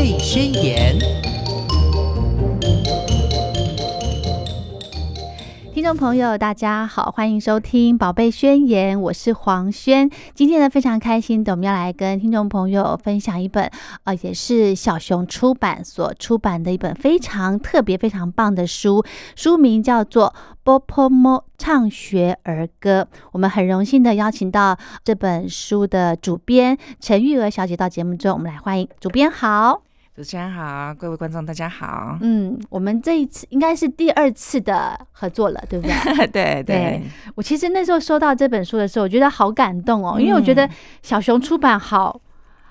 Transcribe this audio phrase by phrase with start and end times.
[0.00, 0.98] 贝宣言》。
[5.74, 10.08] 听众朋友，大家好，欢迎收听《宝贝宣言》，我是黄轩。
[10.34, 13.70] 今天呢，非常开心的，我们要来跟听众朋友分享一本，
[14.04, 19.04] 呃，也是小熊出版所出版的一本非常特别、非常棒的书，
[19.36, 23.06] 书名叫做《波波摸唱学儿歌》。
[23.32, 29.82] 我们很荣幸的邀请到这本书的主编陈玉娥小姐到节目中，我们来欢迎主编好。
[30.20, 32.18] 主持人好，各位观众大家好。
[32.20, 36.26] 嗯，我们这一次应该是第二次的合作了，对不对？
[36.28, 37.00] 对对，
[37.34, 40.68] 我其实那时候收到这本书的时候，我觉得好感动哦，因为我觉得
[41.00, 42.20] 小熊出版好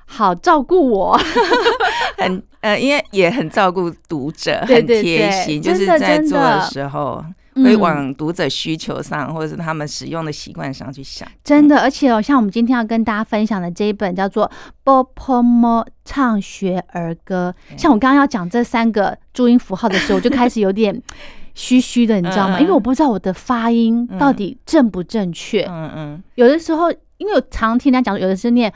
[0.05, 1.19] 好照顾我，
[2.19, 7.25] 很呃，因为也很照顾读者，很贴心，就是在做的时候。
[7.63, 11.27] 会往读者需求上，或者是他们使用的习惯上去想。
[11.43, 14.45] 真的，而且哦，像我们今天要跟大家分享的这一本叫做
[14.83, 21.01] 《波波摸唱学儿歌》，像我刚刚要讲这三个注音符号的时候，我就开始有点
[21.55, 22.59] 虚虚的，你知道吗？
[22.59, 25.63] 因为我不知道我的发音到底正不正确。
[25.63, 28.73] 嗯嗯，有的时候，因为我常听人家讲，有的是念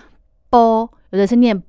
[0.50, 0.90] 波。
[1.12, 1.66] 有的是念波，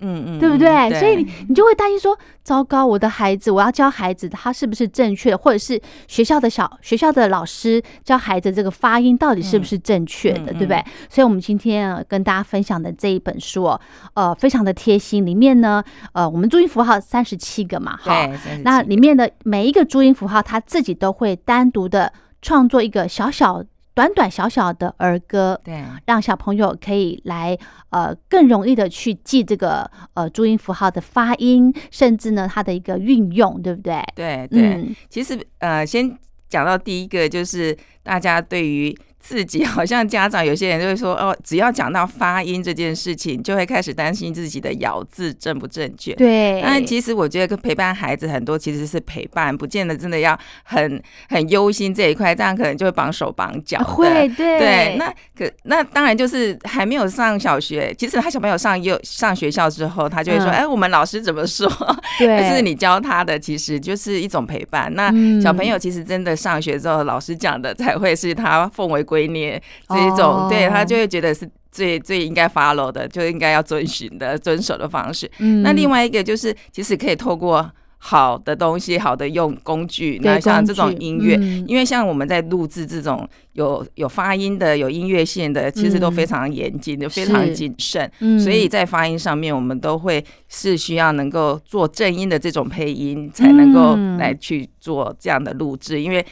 [0.00, 0.90] 嗯嗯，对不对？
[0.98, 5.34] 所以你你就会担心说，糟糕，我的孩子，我要教孩子，他是不是正确？
[5.34, 10.84] 或者是学校的小学校的老师教孩子这个发音到底是不是正确的，对不对？
[11.08, 13.80] 所以，我们今天跟大家分享的这一本书哦，
[14.14, 15.24] 呃，非常的贴心。
[15.26, 18.28] 里面呢，呃，我们注音符号三十七个嘛，哈，
[18.62, 23.62] 那里面的每一个注音符号，他自己都会单独的创作一个小小。
[24.00, 27.54] 短短小小的儿歌，对，让小朋友可以来
[27.90, 34.02] 呃更容易的去记这个呃注音符号的发音，甚至呢它的一个运用，对不对？
[34.14, 36.16] 对对，其实呃先
[36.48, 38.96] 讲到第一个就是大家对于。
[39.20, 46.14] 自己好像家长有些人就会说哦，只要讲到发音这件事情，就会开始担心自己的咬字正不正确。
[46.14, 53.78] 对，但其实我觉得陪伴孩子很多其实是陪伴，不见得真的要很很忧心这一块，这样可能就会绑手绑脚。
[53.84, 54.96] 会，对对。
[54.96, 61.70] 那可那当然就是还没有上小学，其实他小朋友上幼上学校之后，他就会说，哎，我们老师怎么说？
[62.18, 64.90] 对，可是你教他的其实就是一种陪伴。
[64.94, 65.12] 那
[65.42, 69.04] 小朋友其实真的上学之后，老师讲的才会是他奉为。
[69.10, 75.28] 归念这一种，对他就会觉得是最最应该 follow 的，就应该要遵循的、遵守的方式。
[75.64, 81.34] 那另外一个就是，其实可以透过好的东西、好的用工具，那像这种音乐，
[81.66, 88.10] 因为像我们在录制这种有有发音的、有音乐性的，其实都非常严谨就、非常谨慎。
[88.38, 96.24] 所以在发音上面，我们都会是需要能够做正音的这种配音，才能够来去做这样的录制，因为。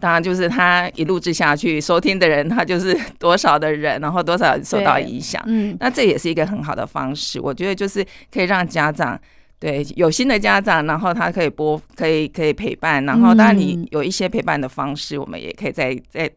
[0.00, 5.42] 当然，就是他一录制下去，收听的人他就是多少的人，然后多少受到影响。
[5.46, 7.40] 嗯，那这也是一个很好的方式。
[7.40, 9.20] 我觉得就是可以让家长
[9.58, 13.04] 对有新的家长，然后他可以播，可以可以陪伴。
[13.04, 16.30] 然后当然你有一些陪伴的方式，我们也可以在在。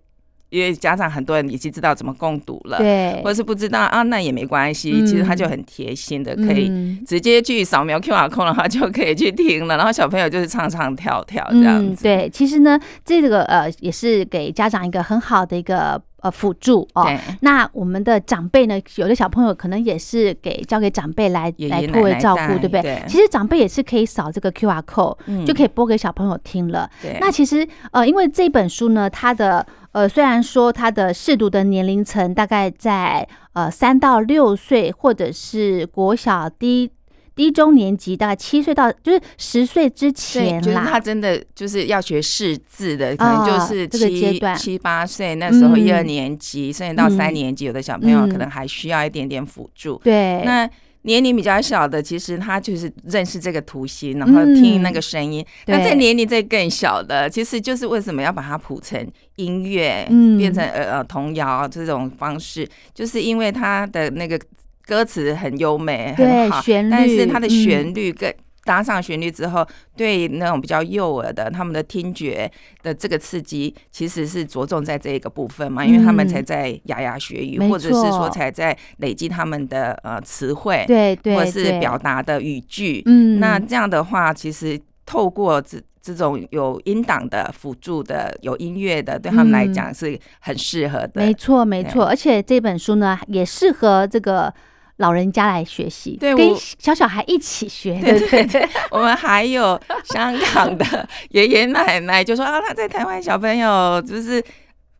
[0.51, 4.91] 因为家长很多人已经知道怎么共读了，对，或者是不知道啊，那也没关系。
[5.07, 6.69] 其实他就很贴心的，可以
[7.07, 9.77] 直接去扫描 QR code 的话，就可以去听了。
[9.77, 12.03] 然后小朋友就是唱唱跳跳这样子。
[12.03, 17.05] 对，其实呢，这个呃也是给家长一个很好的一个呃辅助哦。
[17.41, 23.03] 那我们的长辈呢，有的小朋友可能也是给交给长辈来来托为照顾，对不对？
[23.07, 26.89] 其实长辈也是可以扫这个 QR code，就可以播给小朋友听了。
[27.19, 36.89] 那其实呃，因为这本书呢，它的呃，虽然说它的适读的年龄层大概在呃三到六岁，或者是国小低
[37.35, 40.87] 低中年级，大概七岁到就是十岁之前啦。
[40.89, 49.99] 他真的就是要学识字的，可能就是七七八岁那时候一二年级，甚至到三年级，有的小朋友可能还需要一点点辅助。
[50.03, 50.69] 对，那。
[51.03, 55.43] 年龄比较小的，其实他就是认识这个图形，然后听那个声音。
[55.65, 59.03] 那在年龄再更小的，其实就是为什么要把它谱成
[59.37, 60.05] 音乐，
[60.37, 64.39] 变成呃呃童谣这种方式，就是因为他的那个
[64.85, 68.33] 歌词很优美，很好，但是它的旋律更。
[68.63, 69.67] 搭上旋律之后，
[69.97, 72.49] 对那种比较幼儿的，他们的听觉
[72.83, 83.01] 的这个刺激，其实是着重在这一个部分嘛，因为他们才在牙牙学语，或者是说才在累积他们的呃词汇，对对，或者是表达的语句。
[83.07, 91.11] 嗯，那这样的话，其实透过这这种有音档的辅助的、有音乐的，对他们来讲是很适合的。
[91.15, 94.53] 没错，没错，而且这本书呢，也适合这个。
[94.97, 98.69] 老人家来学习，对，跟小小孩一起学，对对对。
[98.91, 100.85] 我们还有香港的
[101.31, 104.43] 爷爷奶奶就说啊，他在台湾小朋友就是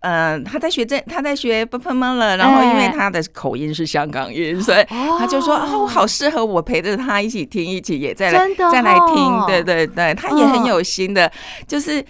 [0.02, 11.32] 嗯，他在学这，他在学 b p m 了，然后因为他的口音是香港音，所以他就说啊，我好适合我陪着他一起听，一起也再来再来听，对对对，他也很有心的，
[11.68, 12.04] 就是。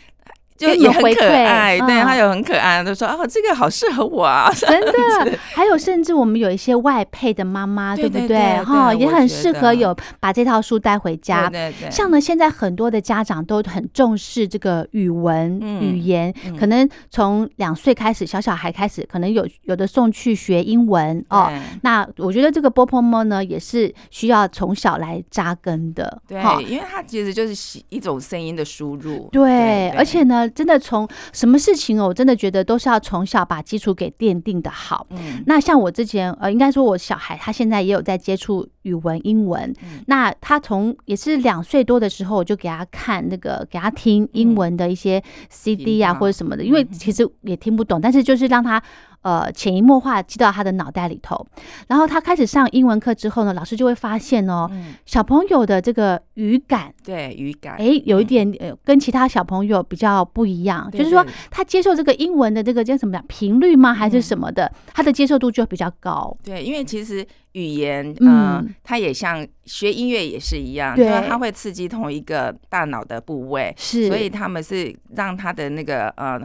[0.61, 5.37] 就也很可爱，对他有很可爱，都说哦，这个好适合我啊， 真的。
[5.55, 8.63] 还有甚至我们有一些外配的妈妈，对不对？
[8.63, 11.49] 哈，也很适合有把这套书带回家。
[11.49, 11.89] 对对。
[11.89, 21.51] 像呢，现在很多的家长都很重视这个语文语言，可能从两岁开始，小小孩开始，可能有有的送去学英文哦。
[21.81, 26.21] 那我觉得这个波波猫呢，也是需要从小来扎根的。
[26.27, 29.27] 对，因为它其实就是一种声音的输入。
[29.31, 30.47] 对，而且呢。
[30.53, 35.07] 真的从什么事情哦，我真的觉得都是要从小把基础给奠定的好。
[35.11, 39.73] 嗯，那像我之前呃，应该说我小孩他现在也有在接触语文、英文。
[40.07, 48.81] 那他从也是两岁多的时候，我就给他看那个，给他听英文的一些 CD 啊或者什么的，因为其实也听不懂，但是就是让他。
[49.21, 51.45] 呃，潜移默化记到他的脑袋里头，
[51.87, 54.69] 然后他开始上英文课之后呢，老师就会发现哦，
[55.05, 66.35] 小朋友的这个语感，对语感，哎，有一点呃，跟其他小朋友比较不一样，就是说他接受这个英文的这个叫什么频率吗，还是什么的，他的接受度就比较高。
[66.43, 76.41] 对，因为其实语言，嗯，它也像学音乐也是一样，对，它会刺激同一个大脑的部位，是，所以他们是让他的那个呃。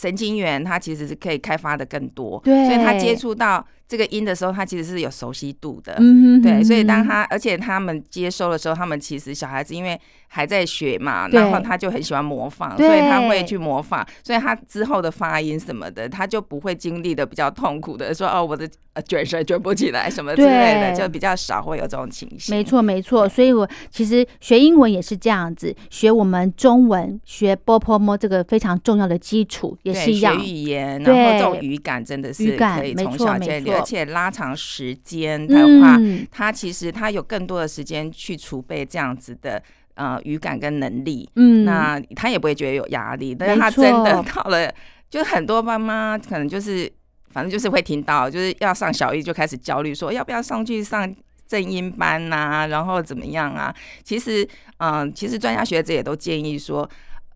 [0.00, 9.98] 神经元它其实是可以开发的更多，对，所以它接触到这个音的时候，他其实是有熟悉度的，嗯对，所以当他而且他们接收的时候，他们其实小孩子因为
[10.28, 18.68] 还在学嘛，然后他就很喜欢模仿，所以他会去模仿，所以他之后的发音什么的，他就不会经历的比较痛苦的，说哦我的。
[19.06, 22.52] 卷舌卷不起来什么之类的，就比较少会有这种情形。
[22.52, 23.28] 没错，没错。
[23.28, 30.36] 所以我其实学英文也是这样子，学我们中文学波波摸这个非常重要的基础也是一样。
[30.40, 35.98] 学语言，然后这种语感真的是可以从小建立，而且拉长时间的话，
[36.30, 39.62] 他其实他有更多的时间去储备这样子的
[39.94, 41.28] 呃语感跟能力。
[41.36, 43.34] 嗯，那他也不会觉得有压力。
[43.34, 44.72] 但是他真的到了，
[45.08, 46.90] 就很多妈妈可能就是。
[47.30, 51.14] 反正就是会听到，就是要上小一就开始焦虑，说要不要上去上
[51.46, 53.72] 正音班呐，然后怎么样啊？
[54.02, 54.48] 其实，
[54.78, 56.88] 嗯，其实专家学者也都建议说，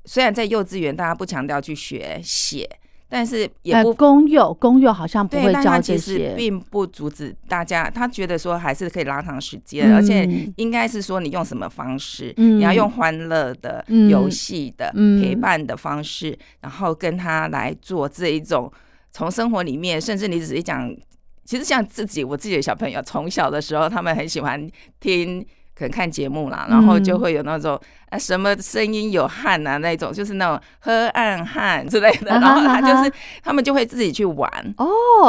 [0.07, 2.67] 虽然在幼稚园大家不强调去学写，
[3.15, 7.91] 但是也不公有公有好像不会教这些，并不阻止大家。
[7.91, 10.27] 他觉得说还是可以拉长时间，而且
[10.57, 18.73] 应该是说你用什么方式，你要用欢乐的游戏的陪伴的方式，然后跟他来做这一种。
[19.15, 20.91] 从生活里面，甚至你只是讲，
[21.45, 24.67] 其实像自己，我自己的小朋友，从小的时候，他们很喜欢
[25.01, 27.79] 听，可能看节目啦，然后就会有那种
[28.11, 34.51] 啊，什么声音有汗啊，那种就是那种喝暗汗之类的，然后他就是他们就会自己去玩。
[34.77, 34.87] 哦，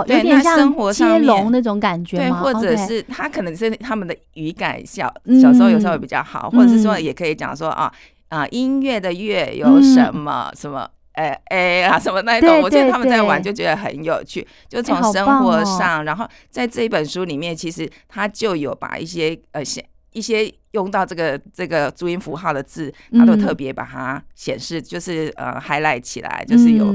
[0.07, 7.91] 有点像接龙那种感觉对，或者是他可能是他们的语感小小时候有时候比较好，或者是说也可以讲说啊
[8.29, 10.87] 啊，音乐的乐有什么什么。
[11.13, 14.47] 哎哎啊，什么那种，我觉得他们在玩，就觉得很有趣。
[14.67, 26.93] 就从生活上，然后在这一本书里面，其实他就有把一些呃显一些用到这个这个注音符号的字，它都特别把它显示，就是呃 highlight 起来，就是有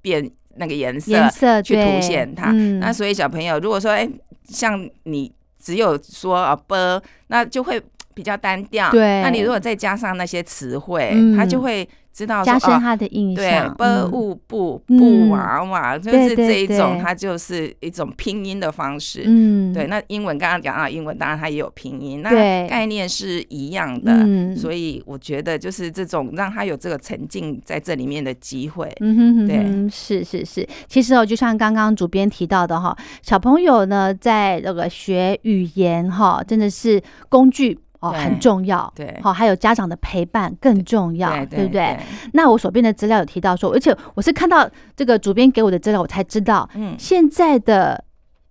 [0.00, 2.52] 变那个颜色颜色去凸显它。
[2.52, 4.08] 那所以小朋友如果说哎，
[4.48, 7.82] 像你只有说啊 b，那就会
[8.14, 8.90] 比较单调。
[8.90, 11.88] 对，那你如果再加上那些词汇，它就会。
[12.18, 19.22] 知道加深他的印象，对，不物不不娃娃，就是这一种，它就是一种拼音的方式。
[19.24, 19.86] 嗯，对。
[19.86, 22.28] 那英文刚刚讲到英文，当然它也有拼音，那
[22.66, 24.12] 概念是一样的。
[24.14, 28.92] 嗯，所以我觉得就是这种让他有这个沉浸在这里面的机会。
[28.98, 30.68] 嗯哼哼，对，是是是。
[30.88, 37.78] 其实哦，就像刚刚主编提到的哈，小朋友呢，在那个学语言哈，真的是工具。
[38.00, 41.98] 哦，很重要，对，好，还有家长的陪伴更重要，对不对？
[42.32, 48.04] 那我手边的资料有提到说，而且我是看到这个主编给我的资料，我才知道，嗯，现在的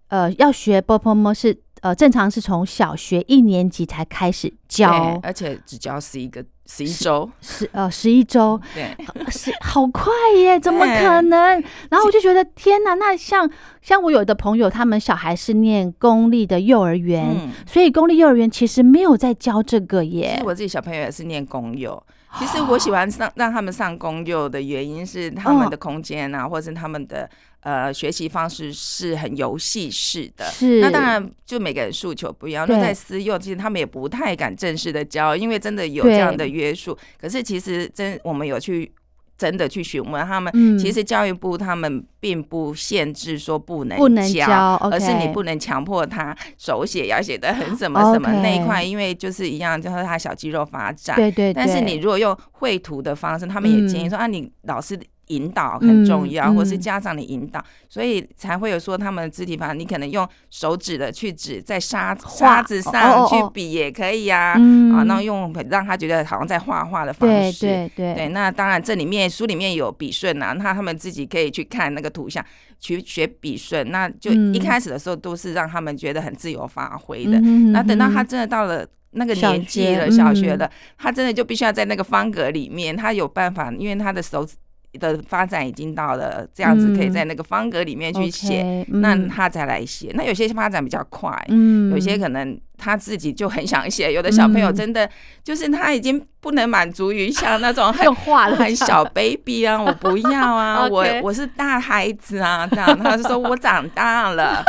[0.10, 6.44] 呃要学波波摸是呃正常是从小学一年级才开始教，而且只教十一个。
[6.70, 8.94] 十一周，十呃十一周， 对，
[9.32, 11.64] 是好快耶，怎么可能？
[11.90, 13.50] 然后我就觉得天哪，那像
[13.82, 20.34] 像我有的朋友，他们小孩是念公立的幼儿园，所以公立幼儿园其实没有在教这个耶。
[20.34, 22.04] 其实我自己小朋友也是念公幼，
[22.38, 27.30] 其实我喜欢上让他们上公幼的原因是他们的空间啊，或者是他们的。
[27.62, 32.66] 呃，学习方式是很游戏式的，是那当然就每个人诉求不一样。
[32.70, 36.98] 那在私幼，其实他们也不太敢正式的教，因为真的有这样的约束。
[37.20, 38.90] 可是其实真我们有去
[39.38, 40.50] 真的去询问他们。
[40.56, 51.16] 嗯其实教育部他们并不限制说不能不能教，教而是你不能强迫他手写要写的很什么什么那一块，因为就是一样，就是他小肌肉发展。
[51.18, 67.66] 对对对，但是你如果用绘图的方式，他们也建议嗯说、啊，你老师引导很重要，嗯或是嗯家长的引导，所以才会有说他们的肢体发展，你可能用手指的去指，在沙沙子哦上去比也可以呀、啊，嗯啊，那用让他觉得好像在画画的方式。
[67.66, 72.44] 对对对，那当然，这里面书里面有笔顺啊，那他们自己可以去看那个图像，
[72.80, 73.92] 去学笔顺。
[73.92, 77.40] 那就嗯一开始的时候都是让他们觉得很自由发挥的。
[77.40, 84.56] 嗯那等到他嗯真的到了那个年纪了，小学嗯了，他真的就必须要在那个方格里面，他有办法，因为他的手指
[84.94, 87.12] 的发展已经到了这样子，可以嗯。
[87.14, 90.12] 在那个方格里面去写那嗯他才来写。
[90.14, 91.92] 那有些发展比较快，嗯。
[91.92, 94.76] 有些可能他自己就很想写，有的小朋友嗯。
[94.76, 95.10] 真的
[95.44, 98.14] 就是他已经不能满足于像那种很
[98.56, 104.64] 很小 baby 啊，我不要啊， 我我是大孩子啊，这样他就说我长大了。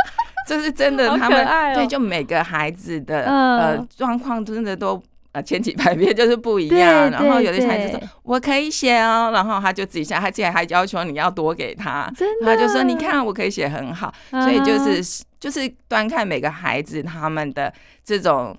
[0.47, 1.45] 这是真的，他们
[1.75, 3.57] 对，就每个孩子的嗯。
[3.59, 4.99] 呃状况真的都
[5.31, 7.09] 呃千奇百变，就是不一样。
[7.11, 18.57] 然后有的孩子说我可以写哦，然后他就自己写，他竟然还要求你要多给他，真的，他就说你看我可以写很好，所以就嗯是就是端看每个孩子他们的这种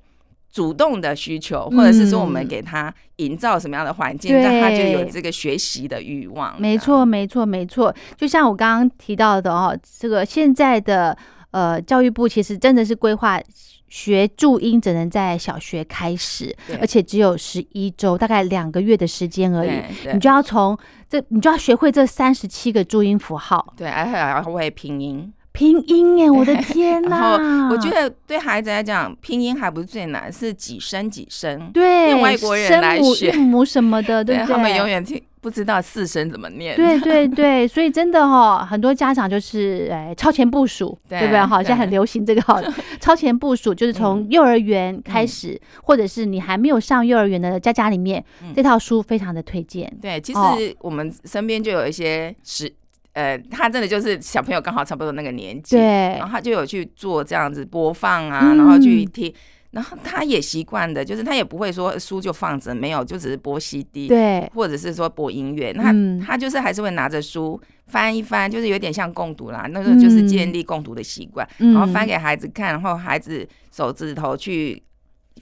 [0.53, 6.61] 主动的需求，或者是说我们嗯给他营造什么样的环境，对让他就有这个学习的欲望。
[6.61, 7.95] 没错，没错，没错。
[8.17, 11.17] 就像我刚刚提到的哦，这个现在的
[11.51, 13.41] 呃教育部其实真的是规划
[13.91, 19.71] 学注音只能在小学开始，而且只有十一周，大概两个月的时间而已。
[20.15, 20.79] 你就要从
[21.09, 25.31] 这，你就要学会这三十七个注音符号对，而且还要会拼音。
[25.61, 27.69] 拼音哎，我的天然呐！
[27.69, 31.71] 后我觉得对孩子来讲，拼音还不是最难，是几声几声。
[31.75, 34.55] 对外国人来学韵母什么的，对不对？
[34.55, 36.75] 他们永远听不知道四声怎么念。
[36.77, 41.41] 对对对，所以真的哦，很多家长就是哎超前部署，对对不对？
[41.45, 42.59] 哈，对现在很流行这个哈，
[42.99, 49.93] 超前部署就是从幼儿园开始，或者是你还没有上幼儿园的家家里面，嗯这套书非常的推荐。
[50.01, 52.73] 对，其实哦我们身边就有一些时，
[53.13, 55.83] 呃，他真的就是小朋友刚好差不多那个年纪，对
[56.19, 59.33] 然后他就有去做这样子播放啊，嗯然后去听。
[59.73, 66.19] 然后他也习惯的，就是他也不会说书就放着没有，就只是播 CD，对，或者是说播音乐，那他、嗯。
[66.19, 74.83] 他就是还是会拿着书翻一翻，就是有点像共读啦，那个就是建立共读的习惯，嗯然后翻给孩子看，然后孩子手指头去，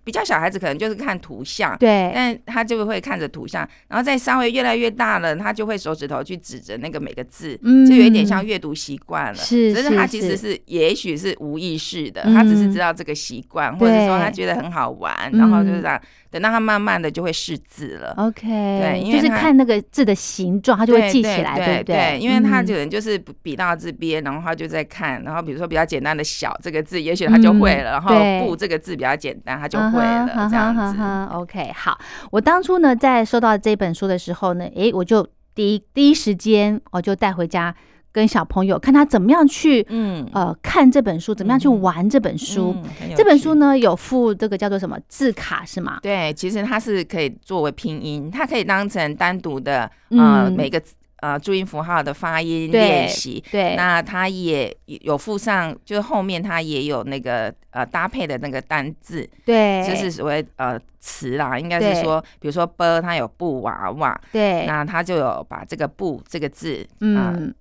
[0.04, 7.86] 比较小孩子可能就是看图像，对，但他就会看着图像，然后再稍微越来越大了，他就会手指头去指着那个每个字，嗯。
[7.86, 9.34] 就有一点像阅读习惯了。
[9.34, 15.38] 是只是他其实是也许是无意识的，嗯他只是知道这个习惯，或者说他觉得很好玩，嗯。
[15.38, 16.00] 然后就是这样。
[16.30, 18.14] 等到他慢慢的就会识字了。
[18.16, 22.18] OK，对因为就是看那个字的形状，他就会记起来，对不对？
[22.20, 31.34] 因为他嗯可能就是比到这边，然后他就在看，然后比如说比较简单的“小”这个字，也许他就会了，然后“不”这个字比较简单，他就嗯会了，哼这样哼子。
[31.34, 31.98] OK，好，
[32.30, 37.74] 我当初呢在收到这本书的时候呢，诶，我就第一第一时间我就带回家
[38.18, 42.74] 跟小朋友看他怎么样去嗯，呃看这本书，怎么样去嗯玩这本书。
[43.16, 46.00] 这本书呢有附这个叫做什么字卡是吗？
[46.02, 53.42] 对，其实它是可以作为拼音，它可以当成单独的呃、嗯每个字呃注音符号的发音练习。
[53.52, 67.54] 对，那它也有附上，就是后面它也有那个呃搭配的那个单字，对，就是所谓呃词啦，应该是说，比如说 “b” 它有布娃娃，对，那它就有把这个“布”这个字啊、嗯，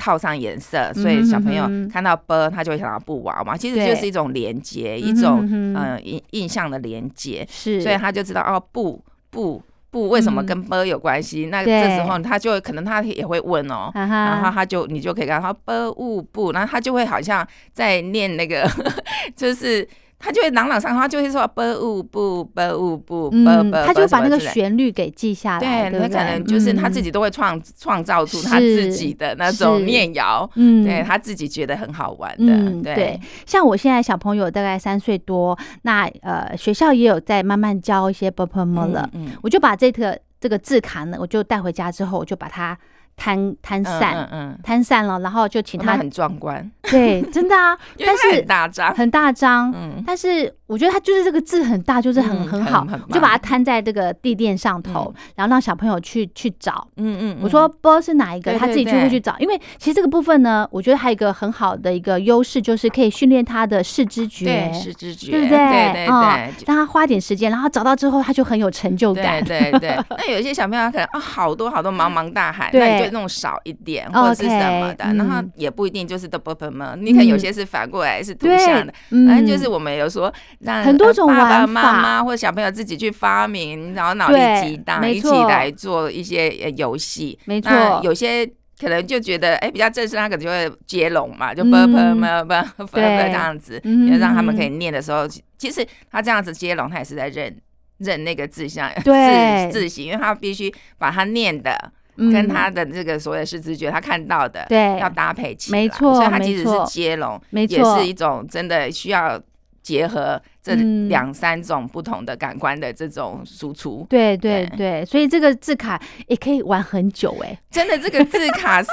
[0.00, 7.46] 套上颜色，所以小朋友看到 “b”，他就会想到布娃娃，其实就是一种连接，一嗯种哼哼呃印印象的连接。
[7.50, 11.46] 是，所以他就知道哦，布布布，为什么嗯跟 b 有关系？
[11.46, 13.90] 那这时候他就可能他也会问哦。
[13.94, 18.66] 然后，他就你就可以看到 b 物布，然后他就会好像在念那个，
[19.36, 19.86] 就是
[20.20, 24.38] 他就会朗朗上口，他就会说 b 物不 b 物不 b 嗯，b，他就把那个。
[24.50, 39.28] 旋律给记下来，对，他可能就是他自嗯己都会创创造出他自己的那种是念谣，嗯，对他自己觉得很好玩的，嗯，对，像我现在小朋友大概三岁多，那呃学校也有在慢慢教一些 b u p e 了，嗯。
[39.42, 42.76] 我就把这个这个字卡呢，我就带回家之后，我就把它
[43.20, 44.16] 摊摊散。
[44.16, 50.02] 嗯嗯，摊散了，然后就请他他很壮观，对，真的啊， 但是很大张，很大张，嗯。
[50.06, 56.86] 但是我觉得他就是这个字很大，就是很嗯很好就把它摊在这个地垫上头，然后让小朋友去去找。
[56.96, 59.02] 嗯嗯，我说不知道是哪一个，他自己就对。
[59.02, 59.36] 会去找。
[59.40, 65.58] 因为其实这个部分呢，我觉得还有一个很好的一个优势，就是可以训练他的视知觉对，视知觉，对不对？
[65.58, 66.64] 对对对。
[66.68, 69.42] 让他花点时间，然后找到之后，他就很有成就感。
[69.44, 79.26] 对对对，那有一些小朋友他可能啊好多好多茫茫大海，那你就弄少一点或者是什么的然后嗯也不一定就是的不不嘛，你可能有些是反过来是图像的，嗯。
[79.26, 81.92] 反正就是我们有说让很多种呃爸爸玩妈法。
[82.02, 87.38] 妈或者小朋友自己去发明，然后脑力对激荡，一起来做一些呃游戏。
[87.46, 88.46] 没那错，有些
[88.78, 91.70] 可能就觉得哎比较正式，他可能就会接龙嘛，就嗯。
[91.70, 94.18] b p m b p 对这样子，嗯。
[94.18, 97.56] 让他们可以念的时候，其其实他这样子接龙，他也是在认
[97.98, 99.70] 认那个字像 对。
[99.70, 102.30] 字字形，因为他必须把他念的嗯。
[102.30, 104.98] 跟他的这个所有视知觉，他看到的对。
[104.98, 107.78] 要搭配起来，没错所以他即使是接龙，没错。
[107.78, 109.40] 也是一种真的需要
[109.82, 114.06] 结合这嗯两三种不同的感官的这种输出。
[114.08, 117.58] 对对对对，所以这个字卡也可以玩很久哎。
[117.70, 118.88] 真的，这个字卡是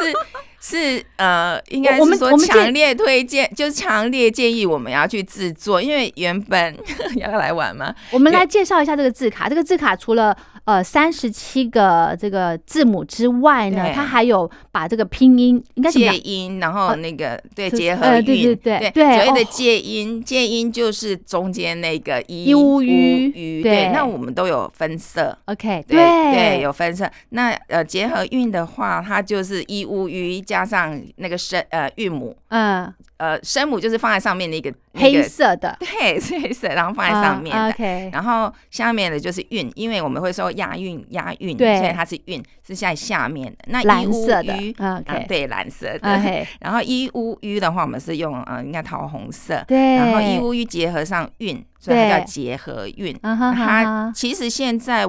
[0.59, 6.75] 是呃，应该是说强烈推荐，就是强烈建议我们要去制作，因为原本
[7.15, 7.93] 要来玩吗？
[8.11, 9.47] 我们来介绍一下这个字卡。
[9.47, 10.35] 这个字卡除了
[10.67, 16.13] 呃三十七个这个字母之外呢，它还有把这个拼音应该怎么讲？
[16.13, 19.49] 介音，然后那个对结合韵，呃对对对对所谓的哦。
[19.49, 25.37] 介音，介音就是中间那个一一乌乌吁吁，对对，那我们都有分色。
[25.45, 27.09] OK，对对，有分色。
[27.29, 37.73] 那呃，结合韵的话，它就是一乌鱼加上那个声呃韵母，嗯，呃声母就是放在上面的一个黑色的 对是黑色，然后放在上面啊的。
[37.73, 43.57] OK，然后下面的就是韵，因为我们会说押韵押韵，对所以它是韵是在下面的。
[43.67, 46.15] 那蓝一乌色的吁嗯啊对，蓝色的。
[46.15, 49.63] OK， 然后一乌鱼的话，我们是用呃应该桃红色。
[49.67, 53.17] 对，然后一乌鱼结合上韵，所以它叫结合韵。
[53.21, 55.05] 它其实现在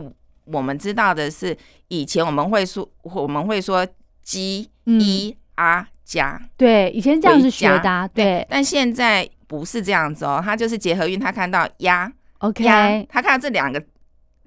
[0.46, 1.56] 我们知道的是，
[1.88, 3.86] 以前我们会说我们会说
[4.22, 13.80] 鸡嗯一啊加，对，以前这样回是学家的啊，对但现在不是这样子哦，他就是结合韵，他看到鸭鸭，，OK，他看到这两个。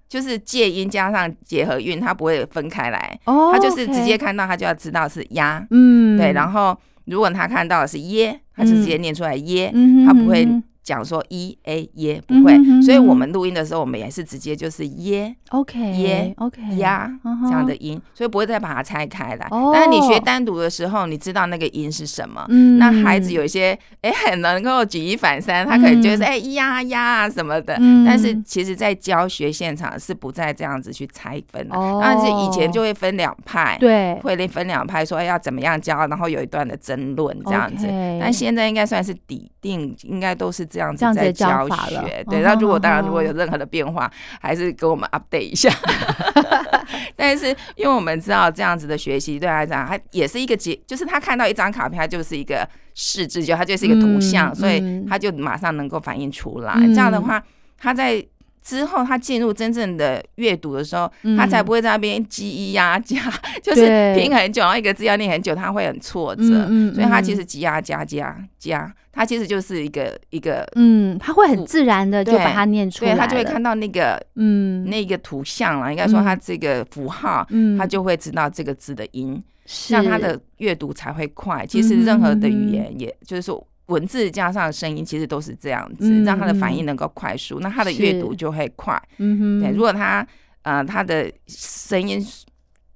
[0.09, 6.33] 就是借音加上结合韵，他不会分开来，哦，他就是直接看到，他就要知道是鸭，嗯，对。
[6.33, 12.57] 然后如果他看到的是耶，他就直接念出来耶，嗯他不会嗯哼讲说一 a 耶，不会。
[12.81, 17.09] 所以我们录音的时候，我们也是直接就是耶 OK 耶 OK 呀
[17.43, 19.47] 这样的音，所以不会再把它拆开来。
[19.51, 22.45] 哦但是你学单独的时候，你知道那个音是什么。
[22.49, 31.75] 嗯那孩子有一些哎很能够举一反三，他可能觉得哎呀呀啊什么的，嗯但是其实在教学现场是不再这样子去拆分的。
[31.75, 37.85] 哦但是以前就会分两派，对会分两派说哎要怎么样教，然后有一段的争论这样子。
[38.19, 42.23] 但现在应该算是底定，应该都是这样样子在教学。
[42.29, 45.69] 对，哦那如果当然哦如果有任何的变化，还是给我们 update 一下。
[47.15, 56.73] 但是因为我们知道这样子的学习对他来讲，他也是一个结，就是他看到一张卡片，他就是一个视知觉，它就是一个图像，嗯所以嗯他就马上能够反映出来。
[56.77, 57.41] 嗯这样的话，
[57.77, 58.25] 他在。
[58.61, 61.35] 之后，他进入真正的阅读的时候，嗯。
[61.35, 63.19] 他才不会在那边叽咿呀加，
[63.63, 64.15] 就是对。
[64.15, 66.43] 拼很久，然后一个字要念很久，他会很挫折。
[66.43, 74.85] 嗯嗯所以他嗯其实积压加加加，他其实就是一个一个，嗯，他会很自然的就把它念出来了，对他就会看到那个嗯。
[74.85, 76.23] 那个图像了，应该说嗯。
[76.23, 77.77] 他这个符号，嗯。
[77.77, 79.89] 他就会知道这个字的音，是。
[79.89, 81.65] 这样他的阅读才会快。
[81.65, 82.71] 其实任何的语嗯。
[82.73, 83.65] 言，也就是说。
[83.91, 88.99] 文字加上声音，其实都是这样子，嗯让他的反应能够快速，那他的阅读就会快。
[89.17, 90.25] 嗯哼，对，如果他
[90.63, 92.25] 呃他的声音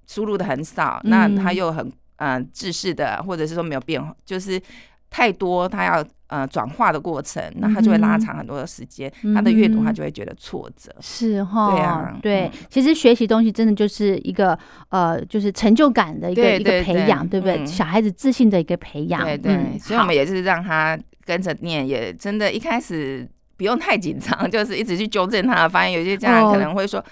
[0.08, 4.62] 输入的很少，那他嗯又很呃制式的，或者是说没有变化，就是
[5.10, 10.94] 太多，他要呃转化的过程，那他就会拉长很多的时间，他的阅读他嗯就会觉得挫折。
[11.00, 14.58] 是哈，对啊对嗯其实学习东西真的就是一个
[14.90, 17.58] 呃，就是成就感的一个一个培养，对不对？
[17.58, 25.68] 嗯小孩子自信的一个培养，对对，嗯所以我们也是让他跟着念，也真的一开始不用太紧张， 就是一直去纠正他。
[25.68, 27.04] 发现有些家长哦可能会说。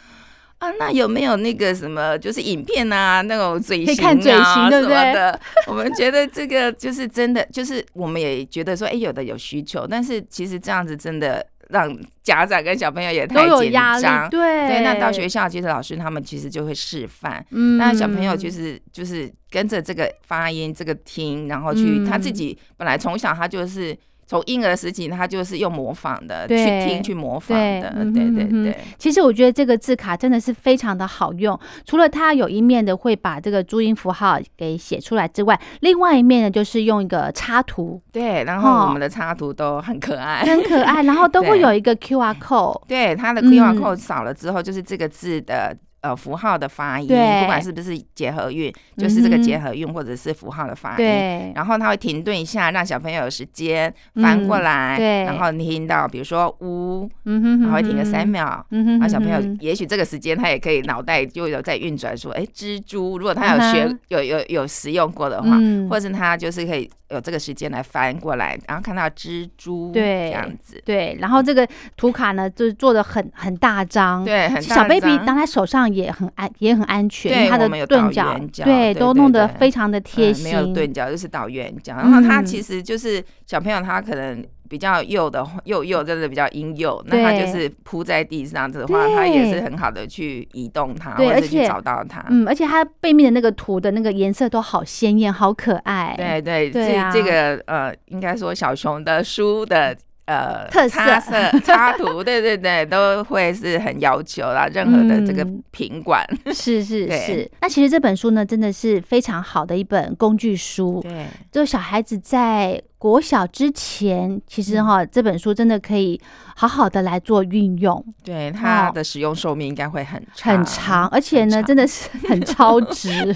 [0.63, 5.39] 啊，那有没有那个什么，就是影片啊，那种嘴型啊对不对什么的？
[5.67, 14.29] 我们觉得这个就是真的，就是我们也觉得说，哎、有的有需求，但是其实这样子真的让家长跟小朋友也太紧张力，。
[14.29, 23.97] 对对，那到学校，其实老师他们其实就会示范，嗯那小朋友就是就是跟着这个发音、这个听，然后去、嗯他自己本来从小他就是
[24.33, 28.75] 从婴儿时期，他就是用模仿的去对听去模仿的，嗯对对对。
[28.97, 42.81] 其实我觉得这个字卡真的是非常的好用，除了它有一面的会把这个注音符号给写出来之外，另外一面呢就是用一个插图，对，然哦后我们的插图都很可爱，很可爱，然后都 会有一个 QR code。
[42.87, 50.97] 对，它的 QR 嗯 code 扫了之后，就是这个字的呃符号的发音，不管是不是结合韵，就是这个结合韵或者是符号的发音。
[50.97, 55.23] 对，然后他会停顿一下，让小朋友有时间翻过来，嗯对。
[55.23, 58.63] 然后你听到比如说呜，然后会停个三，秒。
[58.69, 65.87] 然后小朋友也许这个时间他也可以脑袋就有在运转，说，哎，蜘蛛，如果他有学、有有有使用过的话，嗯。
[65.89, 81.95] 或者是他就是可以有这个时间来翻过来，然后看到蜘蛛，对这样子，对，然后这个图卡呢，就是做的很很大张，对，很大小 baby 张当在手上也很安，也很安全，因为对它的钝角对，都弄得非常的贴嗯、心，没有钝角，就是倒圆角。
[81.95, 92.25] 然后它嗯其实就是小朋友，他可能比较幼的话幼幼，真的比较婴幼，那他就是铺在地上的话，他也是很好的去移动它，或者是去找到它。
[92.29, 96.15] 嗯，而且它背面的那个图的那个颜色都好鲜艳，好可爱。
[96.17, 99.95] 对对，这这个呃，应该说小熊的书的。
[100.25, 100.97] 呃，特色。
[100.99, 104.67] 插色、 插图，对对对，都会是很要求啦。
[104.67, 105.61] 任何的这个嗯。
[105.71, 107.49] 品管， 是是 是。
[107.61, 110.99] 那其实这本书呢，真的是非常好的一本工具书。
[111.01, 111.27] 对。
[111.51, 116.19] 就小孩子在国小之前，其实哈、这本书真的可以
[116.55, 123.35] 好好的来做运用，对，它哦的使用寿命应该会很长很长，而且呢，真的是很超值。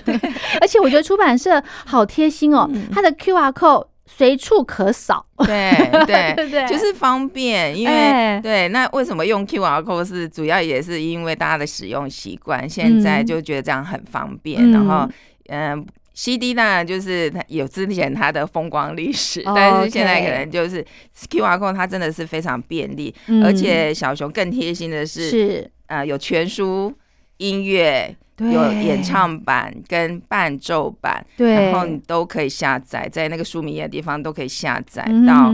[0.62, 2.84] 而且我觉得出版社好贴心哦，嗯。
[2.93, 5.72] 它的 QR code 随处可扫，对
[6.08, 6.67] 对对对？
[6.67, 8.39] 就是方便，因为、哎。
[8.41, 15.08] 对，那为什么用 QR code 是主要也是因为大家的使用习惯，现在嗯就觉得这样很方便，然后
[15.50, 15.86] 嗯嗯。
[16.20, 20.84] CD 当然就是它有之前它的风光历史，哦 但是现在可能就是
[21.30, 23.46] QR code 它真的是非常便利，嗯。
[23.46, 25.72] 而且小熊更贴心的是，是。
[25.86, 26.91] 呃，有全书、
[27.38, 35.54] 音乐、对有演唱版跟伴奏版，对，然后你都可以下载，在那个书名页的地方都可以下载嗯到。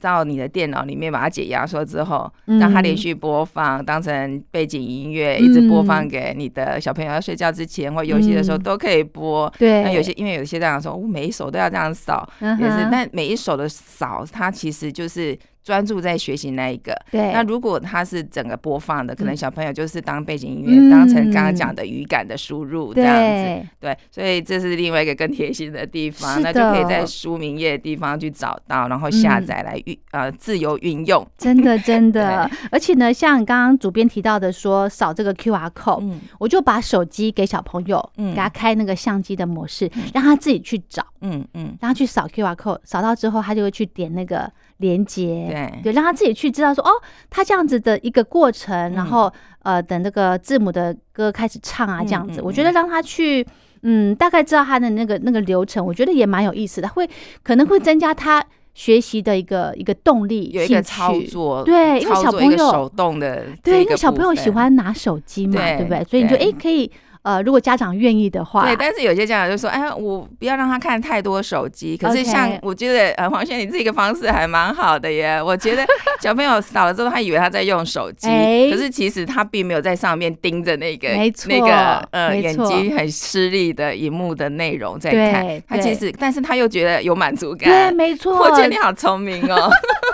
[0.00, 8.62] 到你的电脑里面把它解压缩之后，嗯让它连续播放，当成背景音乐，一直播放给你的小朋友要睡觉之前或游戏的时候嗯。
[8.62, 9.50] 都可以播。
[9.58, 16.94] 对，那有些因为有些家长说，我每一首都要这样扫，也是，但每一首的扫，它其实就是专注在学习那一个。
[17.10, 20.88] 对，那如果它是整个播放的，可能小朋友就是当背景音嗯。
[20.88, 23.22] 乐，当成刚刚讲的语感的输入这样子。
[23.22, 29.46] 对对，所以这是另外一个更贴心的地方，那就可以在书名页的地方去找到，然后下嗯。
[29.46, 31.26] 载来运、呃自由运用。
[31.38, 36.20] 真的真的， 而且呢，像刚刚主编提到的说扫这个 QR code，、嗯。
[36.38, 38.30] 我就把手机给小朋友，嗯。
[38.34, 46.90] 给他开那个相机的模式，让他自己去找，嗯嗯，让他去扫 QR code，扫到之后他就会去点那个连接，对对，让他自己去知道说哦，
[47.30, 49.32] 他这样子的一个过程，嗯然后
[49.62, 53.46] 呃，等那个字母的歌开始唱啊，这样子，嗯嗯我觉得让他去。
[53.86, 57.06] 嗯，大概知道他的那个那个流程，我觉得也蛮有意思的，会
[57.42, 64.48] 可能会增加他学习的一个一个动力，有一个操作，对因为小朋友手动的对，因为小朋友喜。
[64.48, 66.04] 欢拿手机嘛，对对不对？
[66.04, 66.90] 所以你就对哎可以
[67.24, 75.42] 呃，如果家长愿意的话，对，但是有些家长就说：“哎，我不要让他看太多手机。”可是像我觉得，呃，黄轩，你这个方式还蛮好的耶。
[75.42, 75.82] 我觉得
[76.20, 85.62] 小朋友扫了之后，他以为他在用手机，哎可是其实他并没有在上面盯着那个没错那个呃眼睛很吃力的荧幕的内容在看。
[85.66, 87.94] 他其实，但是他又觉得有满足感对，感。
[87.94, 89.70] 没错， 我觉得你好聪明哦。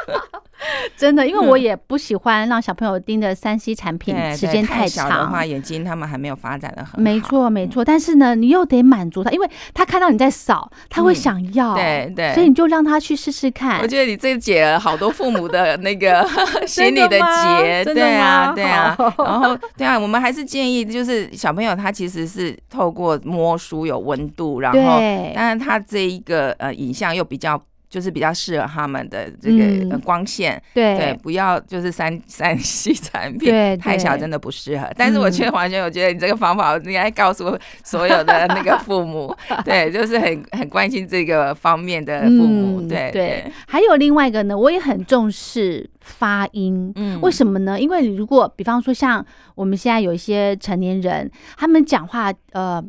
[0.96, 5.44] 真的，因为我也不喜欢让小朋友盯着三 C 产品对，时间对太小的长话，。
[5.44, 6.98] 眼睛他们还没有发展的很好。
[6.98, 13.86] 没错，没错，但是呢，你又得满足他，因为他看到你在扫，他会嗯想要，对对所以你就让他去试试看我。
[13.86, 16.26] 觉得你这解了好多父母的那个
[16.66, 18.96] 心理的结，对啊，对啊。
[19.18, 27.60] 然后，对啊，我们还是建议，就是小朋友他其实是透过摸书有温度，然后，对，当然他这一个呃影像又比较。
[27.90, 34.88] 就是比较适合他们的这嗯个呃光线，对对，不要就是三 三 C 产品对太小真的不适合。
[34.96, 39.34] 但是我觉得完全，我觉得你这个方法应该告诉所有的那个父母，
[39.66, 43.52] 对，就是很很关心这个方面的父母，嗯对对。
[43.66, 46.92] 还有另外一个呢，我也很重视发音。
[46.94, 47.80] 嗯为什么呢？
[47.80, 49.24] 因为你如果比方说像
[49.56, 52.80] 我们现在有一些成年人，他们讲话呃。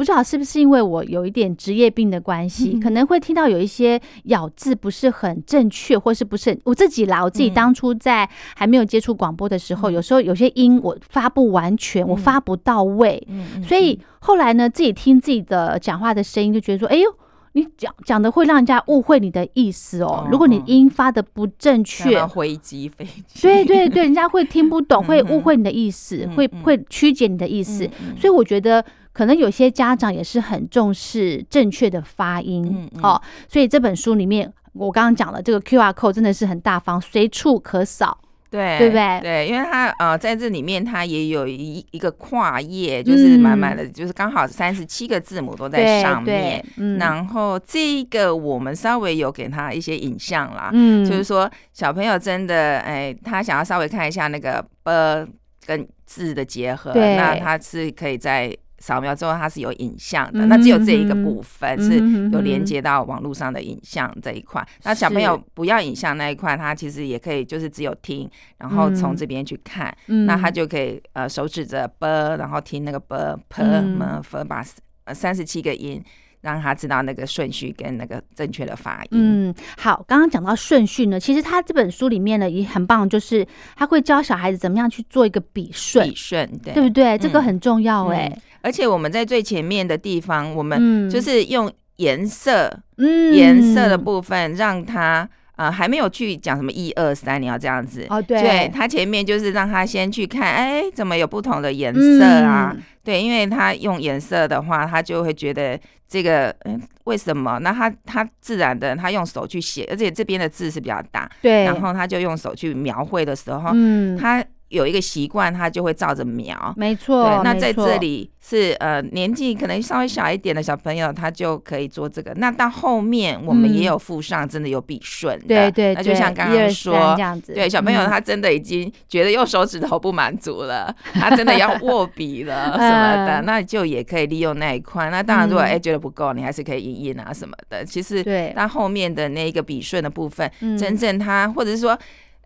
[0.00, 7.22] 不知道是不是因为我有一点职业病的关系，嗯可能会听到有一些咬字不是很正确，或是不是很我自己啦。
[7.22, 13.22] 我自己嗯当初在还没有接触广播的时候，有时候有些音我发不完全，我嗯发不到位，
[13.62, 17.14] 所以后来呢，自己听自己的讲话的声音，就觉得说，哎呦，
[17.52, 20.24] 你讲讲的会让人家误会你的意思哦。
[20.24, 27.86] 哦如果你音发的不正确，像飞机飞机，对对对，人家会听不懂， 会误会你的意思，会会曲解你的意思。
[28.18, 28.82] 所以我觉得，
[29.12, 33.20] 可能有些家长也是很重视正确的发音、嗯嗯哦。
[33.48, 38.18] 所以这本书里面，我刚刚讲了，这个 Q R code 真的是很大方，随处可扫。
[38.50, 46.60] 对对不对对，因为它呃在这里面它也有一一个跨页，就是满满的，就是刚好三十七个字母都在上面。
[46.76, 55.28] 嗯然后这个我们稍微有给他一些影像啦，嗯就是说小朋友真的哎，他想要稍微看一下那个 b
[55.64, 64.66] 跟字的结合，那他是可以在扫描之后它是有影像的，嗯那只有这一个嗯部分嗯是嗯有连接到网络上的影像这一块。
[64.82, 73.14] 那小朋友不要影像那一块，他其实也可以就是只有听，然后从嗯这边去看，嗯那他就可以呃手指着 b，然后听那个 b
[73.48, 74.64] p 嗯 m f 把
[75.04, 76.02] 呃三十七个音。
[76.42, 79.50] 让他知道那个顺序跟那个正确的发音。
[79.50, 87.18] 嗯，好，刚刚讲到顺序呢，其实他这本书里面呢也很棒，就是他会教小孩子怎么样去做一个笔顺笔，顺对对不对？
[87.18, 95.28] 这个嗯很重要哎、而且我们在最前面的地方，我们嗯就是用颜色嗯颜色的部分让他。
[95.56, 98.06] 呃，还没有去讲什么一二三，你要这样子。
[98.08, 102.72] 哦，对，对他前面就是让他先去看，哎，怎么有不同的颜色啊？
[102.74, 107.58] 嗯对，因为他用颜色的话，他就会觉得这个，嗯，为什么？
[107.58, 116.72] 那他他自然的，他用手去写，而且这边的字是比较大，对，然后他就用手去描绘的时候，嗯，他有一个习惯，他就会照着描。
[116.76, 122.32] 没错，对，那在这里是呃年纪可能稍微小一点的小朋友，他就可以做这个。
[122.36, 135.10] 那到后面我们也有附上真的有笔顺的，嗯对对，那就像刚刚说这，样子，对小朋友嗯他真的已经觉得用手指头不满足了， 他真的要握笔了 什么的，嗯那就也可以利用那一块。
[135.10, 137.84] 那当然，如果嗯哎觉得不够，你还是可以印印啊什么的。
[137.84, 141.98] 其实对，到后面的那一个笔顺的部分，嗯真正他或者是说。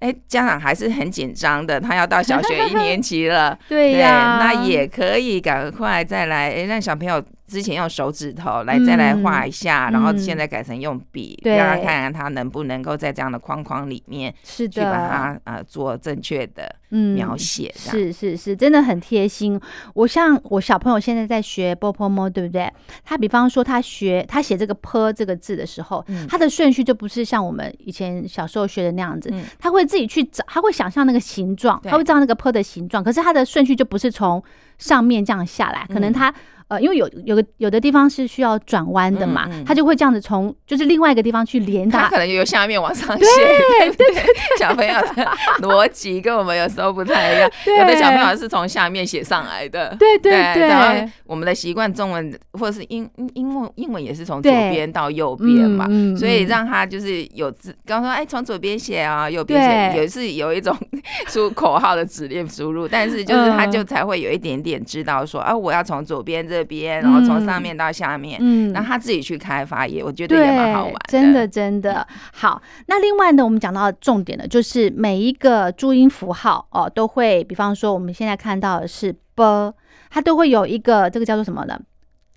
[0.04, 17.72] 哎，家长还是很紧张的，他要到小学一年级了， 对呀，那也可以赶快再来，诶让小朋友之前用手指头来再来画一下，嗯然后现在改成用笔，让他看看他能不能够在这样的框框里面是去把，它呃做正确的嗯描写。
[17.76, 19.61] 是是是，真的很贴心。
[19.94, 22.70] 我像我小朋友现在在学 b o p o m o 对不对？
[23.04, 34.42] 他比方说他学他写这个 p 这个字的时候，嗯他的顺序就不是像我们以前小时候学的那样子，嗯他会自己去找，他会想象那个形状，他会知道那个 p 的形状，可是他的顺序就不是从
[34.78, 36.12] 上面这样下来，可能嗯。
[36.12, 36.34] 他。
[36.66, 44.24] 呃，因为有有个有的地方是需要转弯的嘛，他就会这样子从就是另外一个地方去连它，他可能由下面往上 写，对对对，
[44.58, 47.76] 小朋友的逻辑跟我们有时候不太一样， 对。
[47.78, 55.84] 有的小朋友是从下面写上来的，对对对，然后我们的习惯，中文或者是英英英文英文也是从左边到右边嘛，
[56.18, 60.74] 所以嗯让他就是有字，刚说哎从左边写啊，右边写，也是有一种
[61.28, 72.61] 输口号的指令输入，但是就是他就才会有一点点知道说啊，我要从左边这边，然后从上面到下面，嗯那他自己去开发也，我觉得也蛮好玩的，真的真的好。
[72.87, 79.74] 那另外呢，我们讲到重点的就是每一个注音符号哦，都会，比方说我们现在看到的是 b，
[80.11, 81.79] 它都会有一个这个叫做什么呢？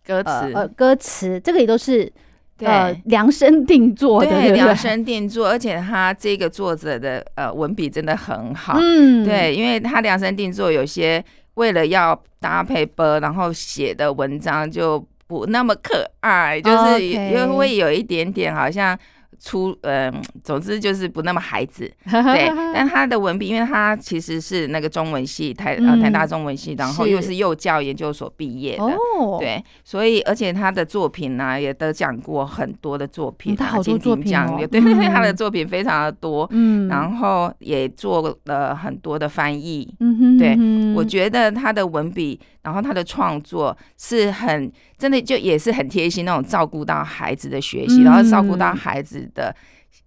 [0.05, 0.29] 歌词。
[0.29, 2.11] 呃呃，歌词，这个也都是
[2.59, 4.75] 呃量身定做对量？
[4.75, 11.23] 身定做，而且他这个作者的呃文笔真的很好，嗯，对，因为他量身定做，有些
[11.57, 18.97] 为了要搭配波，然后写的文章就不那么可爱，就是哦 OK 因为会有一点点好像
[19.39, 21.91] 出，嗯、 总之就是不那么孩子。
[22.05, 28.83] 对，但他的文笔，因为他其实是那个中文系台呃嗯台大中文系，然后又是幼教研究所毕业的。
[28.83, 39.93] 哦，，对，所以而且他的作品呢、也得奖过很多的作品、他好多金作品哦对对对，他的嗯作品非常的多，嗯，然后也做了很多的翻译。
[39.99, 40.57] 嗯哼，对
[40.95, 48.03] 我觉得他的文笔，然后他的创作是很真的，就也是很贴心那种照顾到孩子的学习，嗯。
[48.03, 49.55] 然后照顾到孩子的。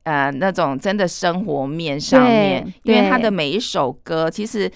[0.04, 4.68] 呃，那种真的生活面上面，因为他的每一首歌，其实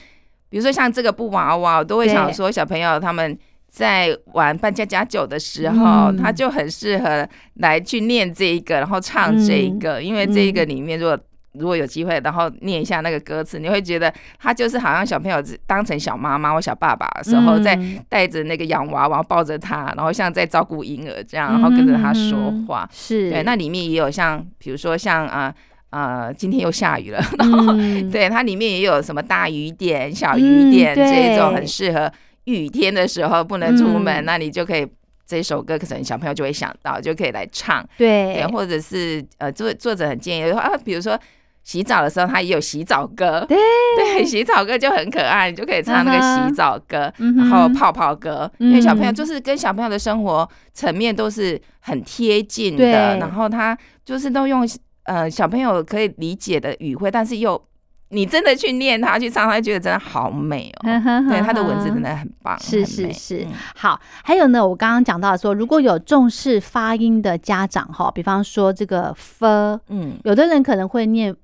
[0.50, 6.16] 比如说像这个布娃娃，我都会想说，小朋友他们在玩扮家家酒的时候，嗯。
[6.18, 11.18] 他就很适合来去念这一个，然后唱这一个，因为这一个里面如果
[11.54, 22.88] 如果有机会，然后念一下那个歌词，你会觉得他就是好像小朋友当成小妈妈或小爸爸的时候，在嗯带着那个洋娃娃抱着他，然后像在照顾婴儿这样，然后跟着他说话。
[22.92, 25.54] 是，对，那里面也有像，比如说像啊
[25.90, 28.10] 呃今天又下雨了，嗯。
[28.10, 32.10] 对，它里面也有什么大雨点、小雨点、这种很适合
[32.44, 34.24] 雨天的时候不能出门，嗯。
[34.24, 34.86] 那你就可以
[35.26, 37.86] 这首歌，可能小朋友就会想到，就可以来唱。
[37.96, 41.18] 对，或者是呃，作作者很建议说啊，比如说
[41.64, 43.44] 洗澡的时候，他也有洗澡歌。
[43.48, 43.59] 对
[43.96, 54.68] 对，洗澡歌就很可爱，你就可以唱那个洗澡歌，嗯然后泡泡歌，因为小朋友就是跟小朋友的生活层面都是很贴近的，然后他就是都用
[55.05, 57.61] 呃小朋友可以理解的语汇，但是又。
[58.11, 60.87] 你真的去念它，去唱，他觉得真的好美哦。
[61.29, 63.44] 对，他的文字真的很棒，是是是。
[63.74, 71.35] 好，还有呢，我刚刚讲到说，如果有重视发音的家长哈，比方说这个 f，嗯，有的人可能会念。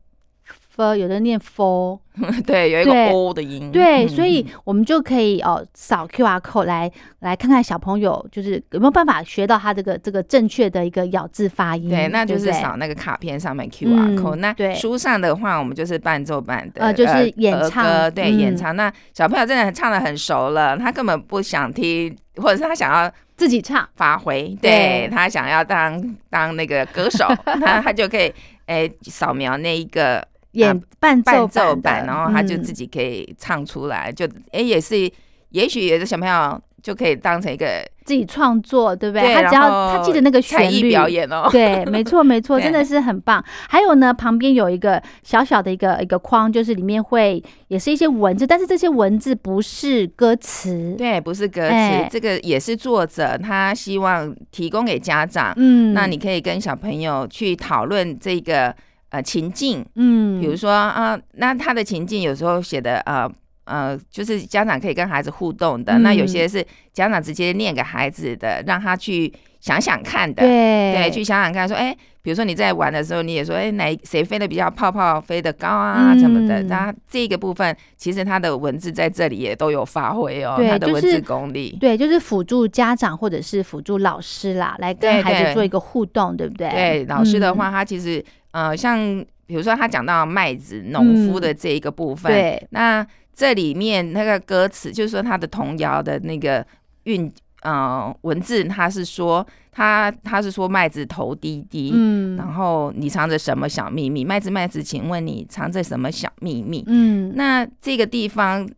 [0.97, 1.99] 有的念 for，
[2.47, 6.91] 对，有一个 o 的音，对，所以我们就可以哦扫 Q R code 来
[7.21, 11.89] 来看看小朋友就是有没有办法学到他这个这个正确的一个咬字发音。
[11.89, 14.37] 对，那就是扫那个卡片上面 Q R code。
[14.37, 18.75] 那书上的话，我们就是伴奏版的，呃，就是演唱，对，演唱。
[18.75, 28.33] 那小朋友真的唱的很熟了，他根本不想听，或者是他想要自己唱发挥，对他想要当当那个歌手， 他他就可以
[28.67, 30.27] 哎扫描那一个。
[30.53, 35.11] 演伴奏版，然后他就自己可以唱出来，就哎也是，
[35.51, 39.35] 也许有的小朋友就可以当成一个自己创作，对不对？
[39.35, 43.45] 他只要他记得那个旋律表演哦，对，没错没错， 真的是很棒。
[43.69, 58.75] 还有呢，旁边有一个小小的一个一个框，就是里面会也是一些文字，但是这些文字不是歌词，对，不是歌词，这个也是作者他希望提供给家长，嗯，那你可以跟小朋友去讨论这个。
[59.11, 63.31] 呃，情境，嗯，比如说啊，那他的情境有时候写的呃
[63.65, 86.69] 呃，就是家长可以跟孩子互动的，那有些是家长直接念给孩子的，让他去想想看的，对对，去想想看，说，哎，比如说你在玩的时候，你也说，哎，哪谁飞的比较泡泡飞得高啊，什么的，那这个部分其实他的文字在这里也都有发挥哦，他的文字功力，对，就是辅助家长或者是辅助老师啦，来跟孩子做一个互动，对不对？
[86.71, 88.25] 对，老师的话，他其实。
[88.53, 96.67] 呃，像比如说他讲到麦子农夫的这一个部分，对，那这里面那个歌词就是说他的童谣的那个
[97.05, 97.31] 韵
[97.63, 104.25] 呃文字，他是说他他是说麦子头低低，嗯，然后你藏着什么小秘密？
[104.25, 106.85] 麦子麦子，请问你藏着什么小秘密？
[106.87, 108.69] 嗯，那这个地方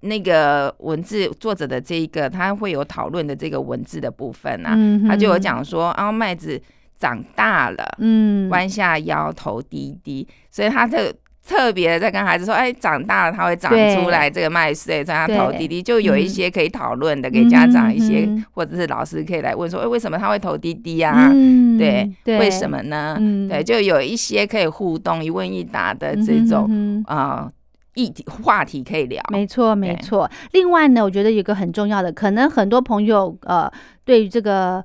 [0.00, 4.76] 那个文字作者的这一个他会有讨论的这个文字的部分啊，
[5.08, 6.60] 他就有讲说啊麦子。
[6.96, 11.12] 长大了，嗯，弯下腰，头低低，所以他特
[11.46, 21.30] 特别在跟孩子说，哎，长大了他会长出来这个麦穗，所以他头低低，就有一些可以讨论的，给家长一些或者是老师可以来问说，哎，为什么他会头滴滴啊？
[21.78, 23.18] 对，为什么呢？
[23.48, 27.50] 对，就有一些可以互动一问一答的这种啊
[27.92, 29.22] 议题话题可以聊。
[29.30, 30.30] 没错，没错。
[30.52, 33.70] 另外呢，我觉得有个很重要的，可能很多朋友呃，
[34.04, 34.82] 对于这个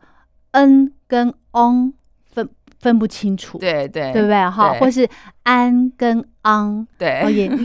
[0.52, 1.94] n 跟 on。
[2.80, 4.50] 分不清楚，对对，对不对？
[4.50, 4.74] 哈？
[4.80, 5.08] 或是
[5.44, 7.24] 安跟昂，对，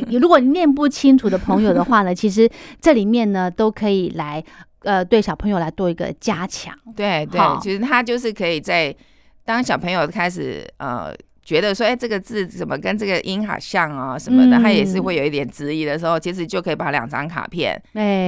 [0.09, 2.49] 也如果念不清楚的朋友的话呢， 其实
[2.81, 4.43] 这里面呢都可以来
[4.83, 8.95] 呃对小朋友来做一个加强，对对，其实他就是可以在
[9.45, 11.15] 当小朋友开始呃。
[11.45, 17.81] 觉得说，哎，这个字怎么跟这个音好像啊什么的，他也是会有一点质疑的时候，其实就可以把两张卡片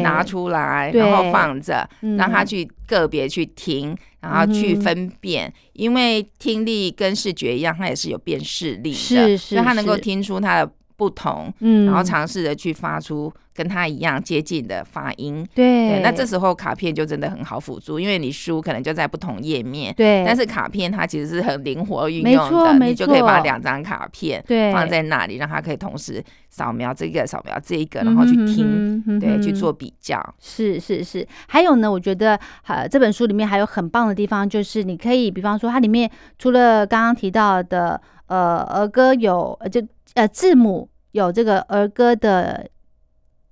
[0.02, 13.32] 拿出来，然后放着，让他去个别去听，然后去分辨，因为听力跟视觉一样，它也是有辨识力的，是是，他能够听出他的不同，嗯，然后尝试着去发出。
[13.56, 30.22] 跟他一样接近的发音，对，那这时候卡片就真的很好辅助，因为你书可能就在不同页面，对，但是卡片它其实是很灵活运用的，你就可以把两张卡片放在那里，让他可以同时扫描这个，扫描这一个，然后去听，对，去做比较。
[30.38, 39.80] 是是是，还有呢，我觉得呃这本书里面还有很棒的地方，就是你可以，比方说它里面除了刚刚提到的呃儿歌有就
[40.14, 42.68] 呃字母有这个儿歌的。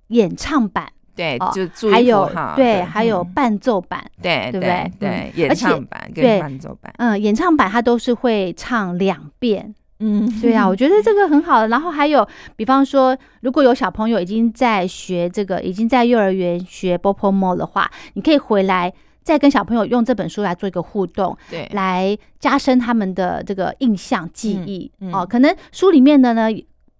[0.09, 4.91] 演唱版对，就还有对，还有伴奏版，对对不对？
[4.99, 11.65] 对，演唱版跟伴奏版，嗯，演唱版它都是会唱两遍，嗯，对啊，我觉得这个很好。
[11.65, 18.93] 然后还有，比方说，如果有小朋友已经在学这个，已经在幼儿园学 b o p o m o 的话，你可以回来
[19.25, 25.27] 再跟小朋友用这本书来做一个互动，对，来加深他们的这个印象记忆哦。
[25.29, 26.47] 可能书里面的呢。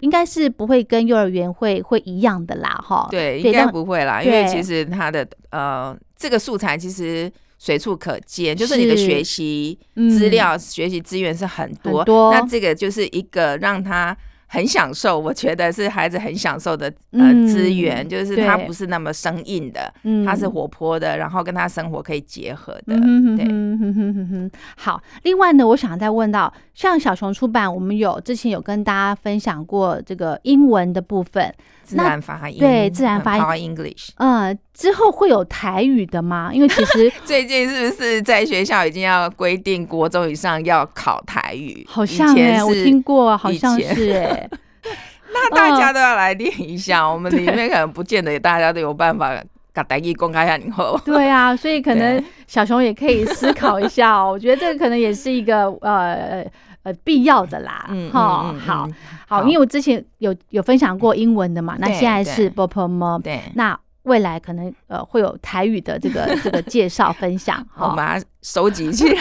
[0.01, 3.07] 应该是不会跟幼儿园会会一样的啦，哈。
[3.09, 12.03] 对，应该不会啦，因为其实它的呃这个素材其实随处可见，就是你的学习资料、学习资源是很多。
[12.29, 14.15] 那这个就是一个让他
[14.47, 19.93] 很享受，我觉得是孩子很享受的呃资源，就是他不是那么生硬的，
[20.25, 22.95] 他是活泼的，然后跟他生活可以结合的。
[23.36, 25.01] 对，好。
[25.24, 31.53] 另外呢，我想再问到，像小熊出版，我们有之前有跟大家分享过这个英文的部分，
[31.86, 34.09] 自然发音，对，自然发音，English。
[34.17, 36.49] 嗯，之后会有台语的吗？
[36.51, 41.86] 因为其实 最近是不是在学校已经要规定国中以上要考台语？
[41.88, 44.49] 好像哎，我听过，好像是哎。
[45.31, 49.31] 那大家都要来练一下，我们里面可能不见得大家都有办法
[49.73, 50.97] 把台语公开下以后。
[51.03, 54.31] 对啊，所以可能小熊也可以思考一下哦。
[54.31, 56.45] 我觉得这个可能也是一个呃
[56.86, 57.86] 呃必要的啦。
[57.89, 58.88] 嗯，好，好，
[59.27, 63.77] 好，因为我之前有有分享过英文的嘛，那现在是 b o p m 对，那。
[64.05, 69.19] 未来可能呃会有台语的这个这个介绍分享， 好，把它收集起来，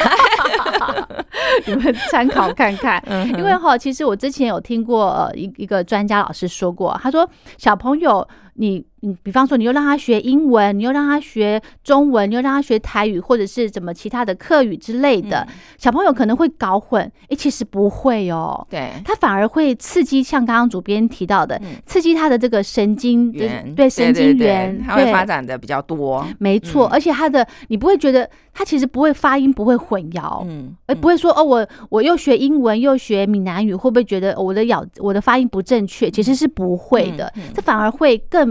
[1.64, 3.02] 你们参考看看。
[3.28, 8.28] 因为哈，其实我之前有听过呃一一个专家老师说过，他说小朋友。
[8.54, 15.46] 你你比方说，你又让他学英文，你又让他学中文，你又让他学台语，或者是怎么其他的课语之类的，
[15.76, 17.02] 小朋友可能会搞混。
[17.28, 26.24] 哎，其实不会哦，对，他反而会刺激，像刚刚主编提到的，刺激他的这个神经元，对神经元，他会发展的比较多。
[26.38, 36.10] 没错，而且他的你不会觉得他其实不会发音不会混淆，嗯，而不会说哦，我我又学英文又学闽南语，会不会觉得我的咬我的发音不正确？
[36.10, 38.43] 其实是不会的，这反而会更。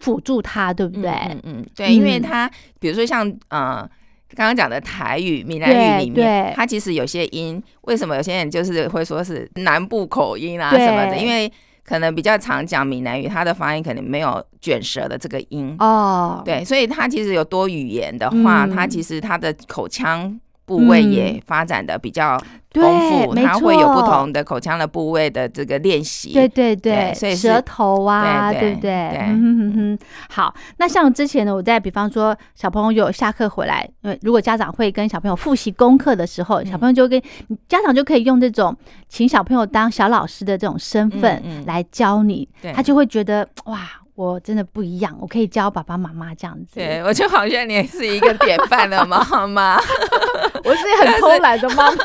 [0.00, 1.10] 辅助他，对不对？
[1.10, 3.88] 嗯嗯，对，因为他比如说像呃
[4.34, 11.16] 刚刚讲的台语、闽南语里面，它其实有些音，为什么有些人就是会说是南部口音啊什么的？
[11.16, 11.50] 因为
[11.82, 16.42] 可能比较常讲闽南语，它的发音可能没有卷舌的这个音哦。
[16.44, 20.38] 对，所以它其实有多语言的话，它其实它的口腔。
[20.68, 22.38] 部位也发展的比较
[22.72, 26.34] 丰富，它会有不同的口腔的部位的这个练习。
[26.34, 28.92] 对对对，所以舌头啊，对不对？
[29.26, 29.98] 嗯哼哼。
[30.28, 37.18] 好，那像之前呢，我在比方说小朋友下课回来，因为如果家长会跟小朋友复习功课的时候，小朋友就跟
[37.66, 38.76] 家长就可以用这种
[39.08, 43.80] 请小朋友当小老师的这种身份来教你，他就会觉得哇。
[44.18, 46.74] 我真的不一样，我可以教爸爸妈妈这样子。
[46.74, 49.76] 对，我就好像你是一个典范的妈妈，
[50.64, 52.04] 我是很偷懒的妈妈。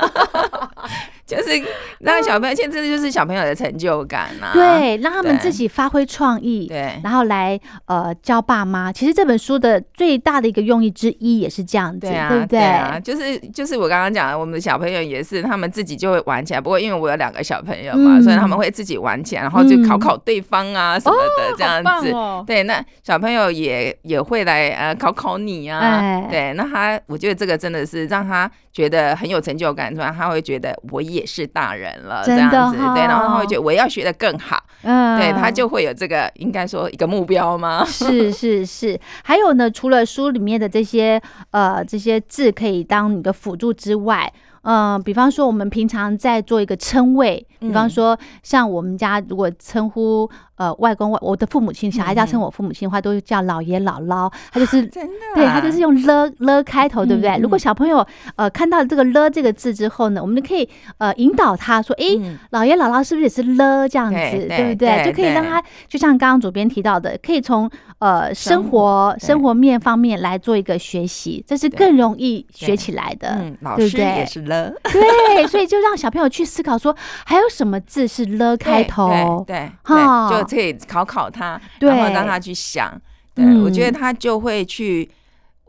[1.26, 1.62] 就是
[2.00, 4.52] 让小朋友，现在就是小朋友的成就感呐。
[4.54, 8.92] 对，让他们自己发挥创意，对，然后来呃教爸妈。
[8.92, 12.60] 其实这本书的最大的一个用意之一也是这样子，对不对？
[12.60, 16.62] 啊就是就是我刚刚讲的，我们的小朋友也是他们自己就会玩起来。
[16.62, 22.14] 不过因为我有两个小朋友嘛，所以他们会自己玩起来，然后就考考对方啊什么的这样子。
[22.46, 26.22] 对，那小朋友也也会来呃考考你啊。
[26.30, 30.14] 对，那他我觉得这个真的是让他觉得很有成就感，是吧？
[30.16, 37.84] 他会觉得我也是大人了，这样子，对，然后他会觉得我要学的更好，嗯，对他就会有这个应该说一个目标吗？
[37.86, 41.22] 是是是，还有呢，除了书里面的这些
[41.52, 44.32] 呃这些字可以当你的辅助之外。
[44.64, 57.38] 嗯，比方说我们平常在做一个称谓，比方说像我们家如果称呼呃外公外我的父母亲，小孩家称我父母亲的话，都叫姥爷姥姥，他就是 真的，对他就是用了了开头，对不对？
[57.42, 58.06] 如果小朋友
[58.36, 62.06] 呃看到这个了这个字之后呢，我们就可以呃引导他说，哎，
[62.52, 65.06] 姥爷姥姥是不是也是了这样子，对不对？
[65.06, 67.70] 就可以让他就像刚刚主编提到的，可以从
[68.04, 73.98] 呃生活生活面方面来做一个学习，这是更容易学起来的，嗯，老师？
[73.98, 76.94] 也是了对，所以就让小朋友去思考说，
[77.26, 79.42] 还有什么字是了开头？
[79.48, 82.94] 对，哈，就可以考考他，然后让他去想。
[83.34, 85.10] 对，我觉得他就会去，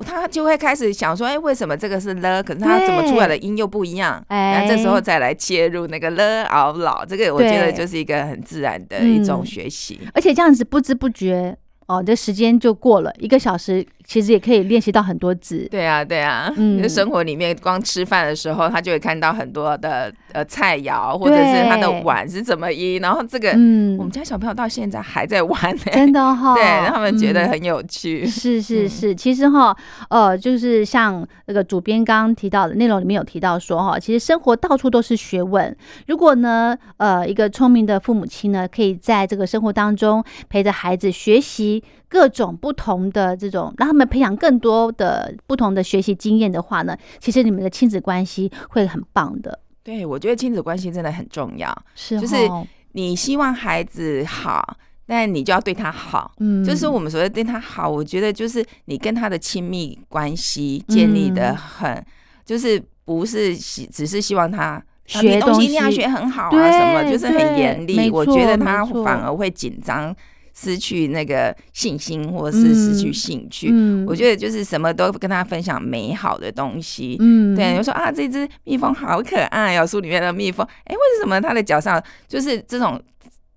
[0.01, 2.43] 他就会开始想说，哎，为什么这个是了？
[2.43, 4.21] 可是他怎么出来的音又不一样？
[4.27, 11.57] 哎，那这时候再来切入那个了熬老，这个我觉得就是一个很自然的一种学习，而且这样子不知不觉。
[11.87, 15.67] 哦，这时间就过了一个小时，其实也可以练习到很多字。
[15.71, 28.27] 对啊，对啊，嗯，生活里面光吃饭的时候，他就会看到很多的呃菜肴，或者是他的碗是怎么一，然后这个，嗯，我们家小朋友到现在还在玩呢，真的哈， 对，他们觉得很有趣。
[28.27, 29.75] 是是是，其实哈，
[30.11, 35.75] 呃，就是像那个主编刚刚提到的内容里面有提到说哈，其实生活到处都是学问。
[36.07, 41.83] 如果呢，呃，一个聪明的父母亲呢，可以在这个生活当中陪着孩子学习。
[42.09, 49.59] 各种不同的这种，让他们培养更多的不同的学习经验的话呢，其实你们的亲子关系会很棒的。
[49.83, 52.37] 对，我觉得亲子关系真的很重要，是就是
[52.93, 54.77] 你希望孩子好，
[55.07, 56.33] 但你就要对他好。
[56.39, 62.05] 嗯，就是我们所谓对他好，我觉得就是你跟他的亲密关系建立的很，
[62.45, 64.83] 就是不是希只是希望他。
[65.07, 68.09] 学东西一定要学很好啊，什么就是很严厉。
[68.09, 70.17] 我觉得他反而会紧张，
[70.55, 73.69] 失去那个信心，或者是失去兴趣。
[73.73, 77.17] 嗯我觉得就是什么都跟他分享美好的东西。
[77.21, 83.01] 嗯对，就说啊，这只蜜蜂好可爱哦，书里面的蜜蜂，哎，为什么它的脚上就是这种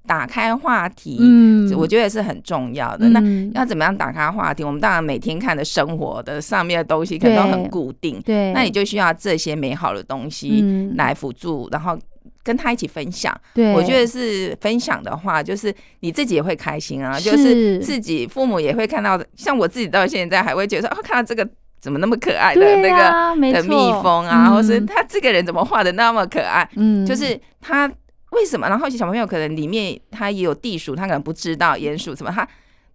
[0.07, 1.17] 打开话题？
[1.19, 3.09] 嗯我觉得是很重要的。
[3.09, 4.63] 那嗯要怎么样打开话题？
[4.63, 11.99] 我们当然每天看的生活的上面的东西可能都很固定，对，那你就需要这些美好的东西嗯来辅助，然后
[12.47, 13.37] 跟他一起分享。
[13.53, 21.47] 对，我觉得是分享的话，就是你自己也会开心啊，就是是自己父母也会看到，像我自己到现在还会觉得说，哦，看到这个
[21.79, 23.27] 怎么那么可爱的对那个。
[23.53, 26.67] 的蜜蜂啊，嗯或是他这个人怎么画的那么可爱？
[26.75, 27.91] 嗯，就是他
[28.31, 28.67] 为什么？
[28.67, 32.47] 然后小朋友可能里面他也有地鼠，他可能不知道鼹鼠什么，他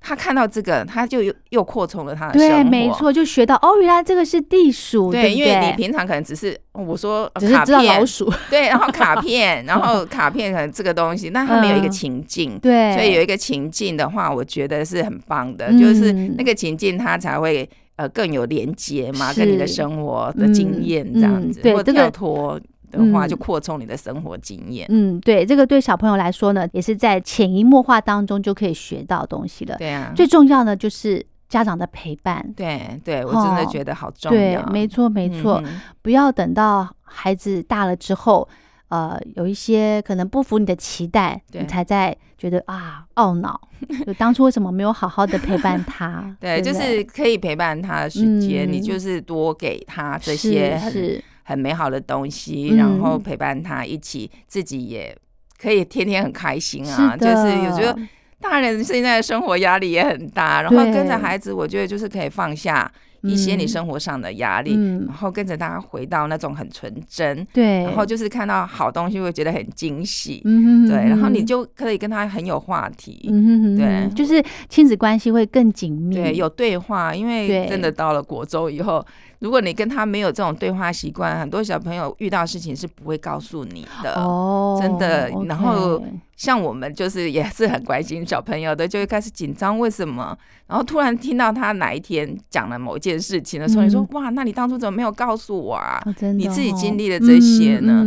[0.02, 2.70] 他看到这个，他就又又扩充了他的生对，活。
[2.70, 15.78] 没错，就学到哦，原来这个是地鼠，对因为你平常可能只是哦我说呃卡只是知道片老鼠， 对，然后卡 片，然后卡片可能这个东西，那他们有一个嗯情境，对，所以有一个情境的话，我觉得是很棒的，嗯。
[15.78, 22.60] 就是那个情境它才会呃更有连接嘛，跟你的生活的经验这样子，或嗯嗯对这个跳脱
[22.92, 23.28] 的话嗯。
[23.28, 24.86] 就扩充你的生活经验。
[24.90, 29.76] 嗯，对，这个对小朋友来说呢，也是在潜移默化当中就可以学到东西了。
[29.78, 32.46] 对啊，最重要的就是家长的陪伴。
[32.56, 38.48] 对对，我真的哦觉得好重对要，，没错，没错，嗯不要等到孩子大了之后，
[38.88, 43.58] 呃，有一些可能不符你的期待，你才在觉得啊懊恼，
[44.06, 46.24] 就当初为什么没有好好的陪伴他？
[46.40, 52.76] 对，就是可以陪伴他的时间，你嗯就是多给他这些很是，很美好的东西，嗯。
[52.76, 55.16] 然后陪伴他一起，自己也
[55.60, 57.12] 可以天天很开心啊。
[57.12, 57.98] 是就是有的时候
[58.40, 62.90] 大人现在的生活压力也很大，然后跟着孩子，我觉得就是可以放下
[63.22, 63.68] 一些你嗯。
[63.68, 65.04] 生活上的压力，嗯。
[65.06, 73.28] 然后跟着他回到那种很纯真，对，然后就是看到好东西会觉得很惊喜，嗯哼对，然后你嗯就可以跟他很有话题。
[73.30, 79.06] 嗯哼哼对就是亲子关系会更紧密，对，有对话，因为真的到了国中以后，
[79.42, 84.14] 如果你跟他没有这种对话习惯，很多小朋友遇到事情是不会告诉你的。
[84.14, 86.00] 哦，真的然后
[86.36, 90.38] 像我们就是也是很关心小朋友的，就会开始紧张，为什么？
[90.68, 96.00] 然后突然听到他哪一天讲了某件事情的时候，你说嗯哇，那你当初怎么没有告诉我啊？
[96.36, 98.04] 你自己哦经历了这些呢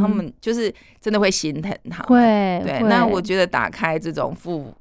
[0.00, 2.06] 他们就是真的会心疼他们。
[2.06, 4.72] 会对，会那我觉得打开这种父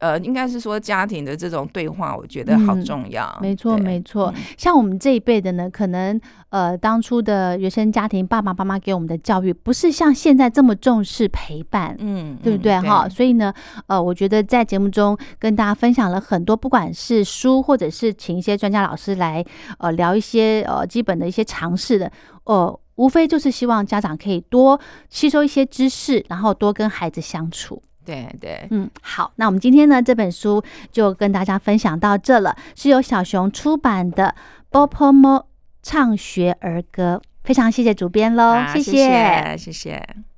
[0.00, 3.38] 呃，应该是说家庭的这种对话，我觉得好嗯重要。
[3.40, 4.32] 没错，没错。
[4.36, 11.96] 嗯像我们这一辈的呢，可能呃，当初的原生家庭爸爸妈妈给我们的教育，不是像现在这么重视陪伴。
[12.00, 13.08] 嗯，对不对嗯哈？
[13.08, 13.54] 所以呢，
[13.86, 19.44] 呃，我觉得在节目中跟大家分享了很多，不管是书，或者是请一些专家老师来
[19.78, 22.10] 呃聊一些呃基本的一些常识的，
[22.44, 27.80] 呃，无非就是希望家长可以多吸收一些知识，然后多跟孩子相处。
[28.04, 34.34] 对对，嗯，好，那我们今天呢这本书就跟大家分享到这了，是由小熊出版的
[34.70, 35.46] 《波波摸
[35.82, 40.29] 唱学儿歌》，非常谢谢主编喽，谢谢谢谢。